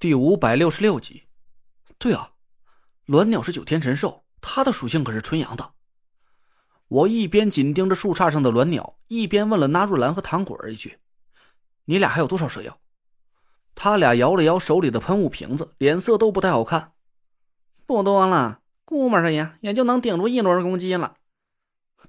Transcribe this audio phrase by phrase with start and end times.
[0.00, 1.24] 第五百六十六集，
[1.98, 2.30] 对啊，
[3.08, 5.72] 鸾鸟是九天神兽，它的属性可是纯阳的。
[6.86, 11.00] 我一边紧盯着树杈上的鸾鸟，一边问了纳若兰和唐果儿一句
[11.86, 12.78] ：“你俩还有多少蛇药？”
[13.74, 16.92] 他俩摇了摇手里的喷雾瓶子，脸色都不太好看。
[17.84, 21.16] 不多了，估摸着呀，也就能顶住一轮攻击了。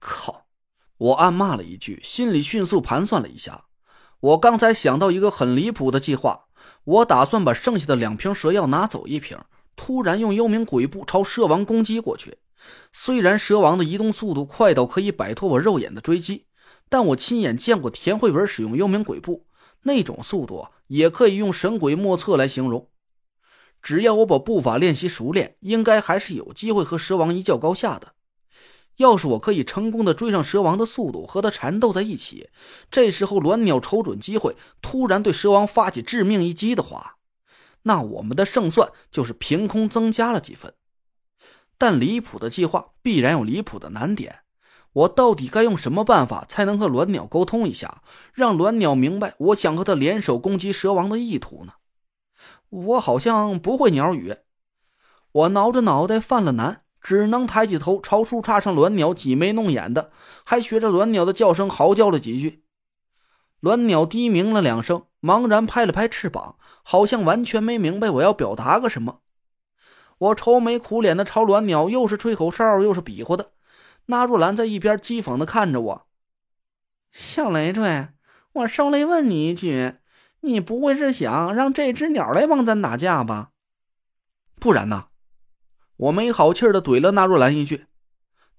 [0.00, 0.48] 靠！
[0.96, 3.66] 我暗骂了一句，心里迅速盘算了一下，
[4.18, 6.45] 我刚才想到一个很离谱的计划。
[6.84, 9.38] 我打算把剩下的两瓶蛇药拿走一瓶，
[9.74, 12.38] 突然用幽冥鬼步朝蛇王攻击过去。
[12.92, 16.46] 虽然蛇王的移动速度快到可以摆脱我肉眼的追击，
[16.88, 19.46] 但我亲眼见过田慧文使用幽冥鬼步，
[19.82, 22.88] 那种速度也可以用神鬼莫测来形容。
[23.82, 28.14] 只要我把步法练习熟练，应该还是有机会和蛇王一较高下的。
[28.96, 32.48] 要是我可以成功的追上蛇王的速度，和他缠斗在一起，
[32.90, 37.16] 这时候鸾鸟瞅准机会，突然对蛇王发起致命一击的话，
[37.82, 40.74] 那我们的胜算就是凭空增加了几分。
[41.78, 44.40] 但离谱的计划必然有离谱的难点，
[44.92, 51.74] 我到底该用什么办法才能和鸾鸟沟通一下，让鸾鸟明白我想和他联手攻击蛇王的意图呢？
[52.70, 54.34] 我好像不会鸟语，
[55.32, 56.85] 我挠着脑袋犯了难。
[57.06, 60.10] 只能抬起头朝树杈上鸾鸟挤眉弄眼的，
[60.42, 62.64] 还学着鸾鸟的叫声嚎叫了几句。
[63.62, 69.20] 鸾鸟低鸣了两声，茫然拍了拍翅膀，好像完全没明白我要表达个什么。
[70.18, 73.52] 我愁眉苦脸的朝鸾鸟又是吹口哨又是比划的。
[74.06, 76.06] 纳若兰在一边讥讽的看着我
[77.12, 78.08] ：“小累赘，
[78.52, 79.98] 我受累问你一句，
[80.40, 83.50] 你不会是想让这只鸟来帮咱打架吧？
[84.58, 85.06] 不然呢？”
[85.96, 87.86] 我没好气的怼了纳若兰一句：“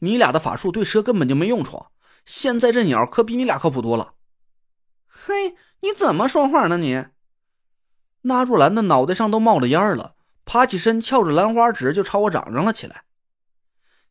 [0.00, 1.86] 你俩的法术对蛇根本就没用处，
[2.24, 4.14] 现在这鸟可比你俩靠谱多了。”
[5.06, 7.06] 嘿，你怎么说话呢你？
[8.22, 13.04] 纳若兰的脑袋上都冒了烟了，爬起身翘着兰花指就朝我嚷嚷了起来：“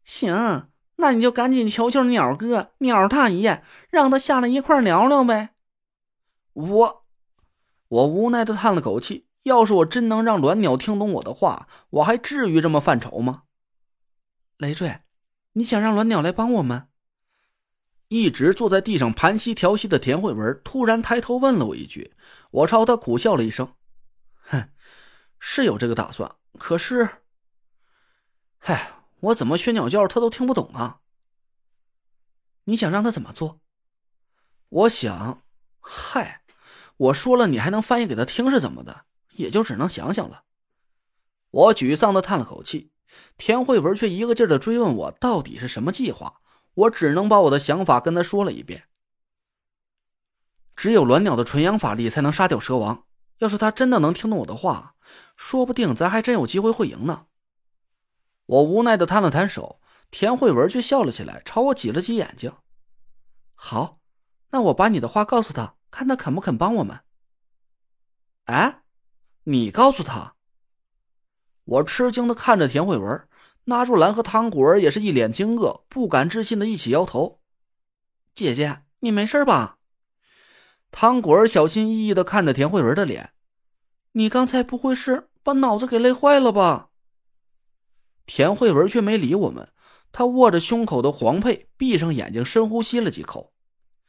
[0.04, 5.56] 行，那你就赶紧求求鸟哥、鸟大爷，让他下来一块聊聊呗。”
[6.54, 7.06] 我，
[7.88, 9.28] 我无奈的叹了口气。
[9.46, 13.44] 要是我真能让鸾鸟听懂我的话，我还至于这么犯愁吗？
[14.58, 15.02] 累赘，
[15.54, 16.90] 你想让鸾鸟来帮我们？
[18.08, 22.16] 一直坐在地上盘膝调息的田慧文突然抬头问了我一句，
[22.50, 23.76] 我朝他苦笑了一声
[24.50, 24.70] ：“哼，
[25.38, 27.08] 是有这个打算，可是……
[28.58, 31.02] 嗨，我怎么学鸟叫他都听不懂啊？
[32.64, 33.62] 你想让他怎么做？
[34.70, 35.44] 我想，
[35.80, 36.42] 嗨，
[36.98, 39.05] 我说了，你还能翻译给他听是怎么的？”
[39.36, 40.44] 也就只能想想了。
[41.52, 42.92] 我沮丧的叹了口气，
[43.38, 46.42] 田慧文却一个劲儿的追问我到底是什么计划。
[46.74, 48.90] 我只能把我的想法跟他说了一遍。
[50.76, 53.06] 只有鸾鸟的纯阳法力才能杀掉蛇王。
[53.38, 54.96] 要是他真的能听懂我的话，
[55.38, 57.28] 说不定咱还真有机会会赢呢。
[58.46, 59.82] 我无奈的摊了摊手，
[60.12, 62.54] 田慧文却笑了起来，朝我挤了挤眼睛。
[63.54, 64.00] 好，
[64.52, 67.00] 那我把你的话告诉他，看他肯不肯帮我们。
[68.46, 68.85] 哎。
[69.48, 70.34] 你告诉他。
[71.66, 73.28] 我吃惊的看着田慧文，
[73.66, 77.40] 纳若兰和唐果儿也是一脸惊愕，不敢置信的一起摇头。
[78.34, 79.78] 姐姐，你没事吧？
[80.92, 83.34] 唐果儿小心翼翼的看着田慧文的脸，
[84.14, 86.90] 你刚才不会是把脑子给累坏了吧？
[88.26, 89.70] 田慧文却没理我们，
[90.12, 93.54] 他握着胸口的黄佩，闭上眼睛，深呼吸了几口。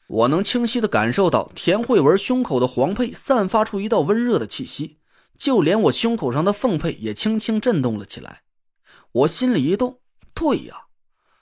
[0.09, 4.99] 我能清晰的感受到田慧文胸口的黄佩散发出一道温热的气息。
[5.39, 8.43] 就连我胸口上的凤佩也轻轻震动了起来，
[9.13, 10.01] 我心里一动，
[10.35, 10.87] 对呀，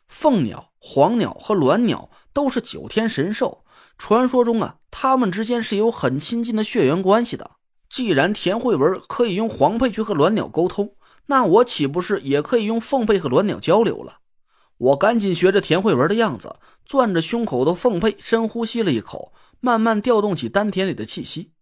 [0.08, 3.64] 凤鸟、黄鸟和鸾鸟都是九天神兽，
[3.96, 7.52] 传说中啊，它们之间是有很亲近的血缘关系的。
[7.88, 10.96] 既然田慧文可以用黄佩去和鸾鸟沟通，
[11.26, 14.18] 那我岂不是也可以用凤佩和鸾鸟交流了？
[14.76, 21.52] 我赶紧学着田慧文的样子，攥着胸口的凤佩，深呼吸了一口，慢慢调动起丹田里的气息。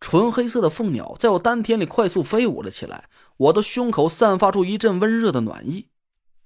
[0.00, 5.88] 纯黑色的凤鸟在我丹田里快速飞舞了起来，我的胸口散发出一阵温热的暖意。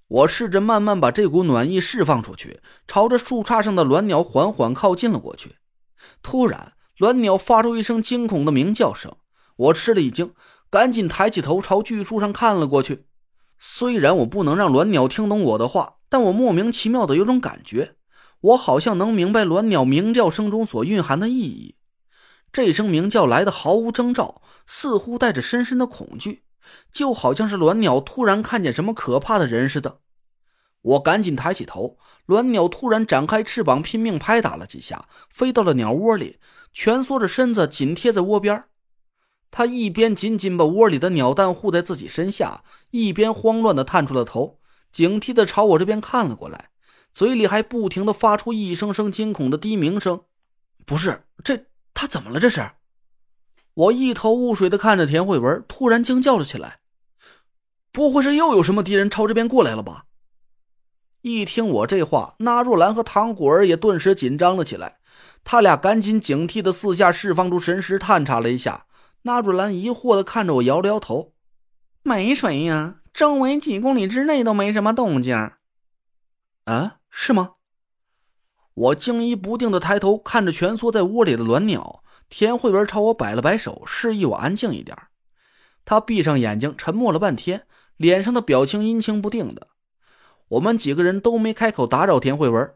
[0.09, 5.57] 我试着慢慢把这股暖意释放出去，朝着树杈上的鸾鸟缓缓靠近了过去。
[6.23, 9.17] 突然，鸾鸟发出一声惊恐的鸣叫声，
[9.57, 10.33] 我吃了一惊，
[10.69, 13.07] 赶紧抬起头朝巨树上看了过去。
[13.59, 17.95] 虽然我不能让鸾鸟听懂我的话，但我莫名其妙的有种感觉，
[18.41, 21.77] 我好像能明白鸾鸟鸣叫声中所蕴含的意义。
[22.53, 26.45] 这声鸣叫来的毫无征兆，似乎带着深深的恐惧，
[26.93, 30.01] 就好像是鸾鸟突然看见什么可怕的人似的。
[30.83, 36.39] 我赶紧抬起头，鸾鸟突然展开翅膀，拼命拍打了几下，飞到了鸟窝里，
[36.73, 38.65] 蜷缩着身子紧贴在窝边。
[39.51, 44.59] 他一边紧紧把窝里的鸟蛋护在自己身下，一边慌乱的探出了头，
[44.91, 46.71] 警惕的朝我这边看了过来，
[47.13, 50.23] 嘴里还不停的发出一声声惊恐的低鸣声。
[50.87, 52.41] 不是，这他怎么了？
[52.41, 52.71] 这是？
[53.75, 56.81] 我一头雾水的看着田慧文，突然惊叫了起来
[57.93, 60.07] ：“不会是又有什么敌人朝这边过来了吧？”
[61.23, 64.99] 一听我这话，那若兰和唐果儿也顿时紧张了起来，
[65.45, 68.87] 他俩赶紧警惕的四下释放出神识探查了一下。
[69.23, 71.35] 那若兰疑惑的看着我，摇了摇头
[72.03, 75.37] ：“没谁呀，周围几公里之内都没什么动静。”
[76.65, 77.53] 啊，是吗？
[78.81, 82.03] 我惊疑不定的抬头看着蜷缩在窝里的卵鸟。
[82.31, 84.97] 田慧文朝我摆了摆手，示意我安静一点。
[85.85, 87.67] 他闭上眼睛，沉默了半天，
[87.97, 89.69] 脸上的表情阴晴不定的。
[90.49, 92.75] 我们几个人都没开口打扰田慧文。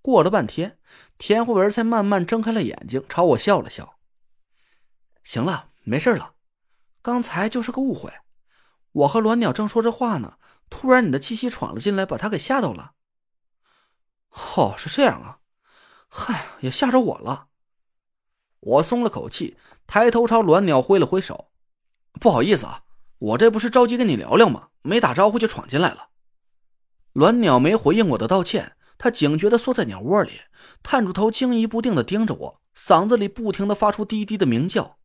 [0.00, 0.78] 过了半天，
[1.18, 3.96] 田慧文才慢慢睁开了眼睛，朝我笑了笑
[5.22, 6.32] ：“行了，没事了，
[7.02, 8.10] 刚才就是个误会。
[8.92, 10.38] 我和卵鸟正说着话呢，
[10.70, 12.92] 突然你的气息闯了进来，把他给吓到了。
[14.56, 15.40] ”“哦，是这样啊，
[16.14, 17.48] 嗨，也吓着我了。”
[18.60, 19.56] 我松了口气，
[19.86, 21.50] 抬头朝卵鸟挥了挥手
[22.20, 22.82] ：“不好意思啊，
[23.18, 24.68] 我这不是着急跟你聊聊吗？
[24.82, 26.10] 没打招呼就闯进来了。”
[27.14, 30.42] 卵鸟没回应我的道歉，它警觉的缩在鸟窝里，
[30.82, 34.98] 探出头，惊疑不定的盯着我，嗓子里不停的发出低低的鸣叫。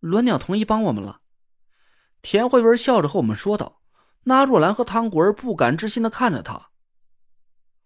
[0.00, 1.20] 卵鸟同意帮我们了，
[2.20, 3.80] 田慧文笑着和我们说道。
[4.24, 6.70] 那若兰和汤果儿不敢置信的看着他：“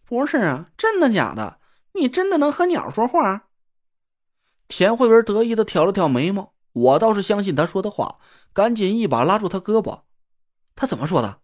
[0.05, 1.60] 不是啊，真的假的？
[1.93, 3.49] 你真的能和鸟说话？”
[4.69, 8.21] 田慧文得意的挑了挑眉毛，我倒是相信他说的话，
[8.53, 10.03] 赶紧一把拉住他胳膊。
[10.77, 11.41] 他怎么说的？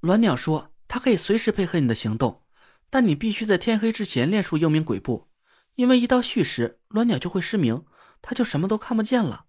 [0.00, 2.42] 鸾鸟说他可以随时配合你的行动，
[2.90, 5.28] 但你必须在天黑之前练出幽冥鬼步，
[5.74, 7.84] 因为一到戌时，鸾鸟就会失明，
[8.22, 9.46] 他就什么都看不见了。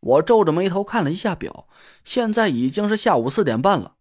[0.00, 1.68] 我皱着眉头看了一下表，
[2.04, 3.96] 现在已经是下午四点半了，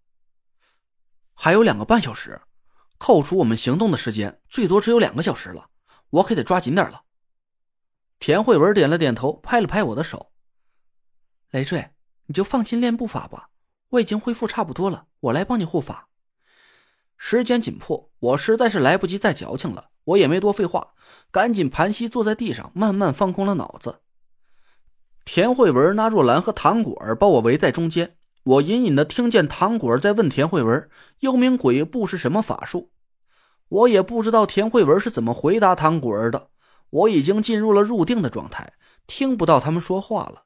[1.34, 2.42] 还有两个半小时，
[3.00, 5.70] 扣除我们行动的时间，最多只有两个小时了，
[6.10, 7.04] 我可得抓紧点了。
[8.20, 10.32] 田慧文点了点头，拍了拍我的手
[11.50, 11.92] ：“累赘，
[12.26, 13.50] 你就放心练步法吧，
[13.92, 16.10] 我已经恢复差不多了，我来帮你护法。”
[17.18, 20.94] 时间紧迫，我实在是来不及再矫情了，我也没多废话，
[21.32, 24.02] 赶紧盘膝坐在地上，慢慢放空了脑子。
[25.24, 30.90] 田慧文、那若兰和糖果儿把我围在中间，我隐隐的听见唐果儿在问田慧文
[31.22, 32.92] ：“幽冥鬼步是什么法术？”
[33.70, 36.50] 我也不知道田慧文是怎么回答唐果儿的。
[36.90, 38.74] 我已经进入了入定的状态，
[39.06, 40.46] 听不到他们说话了。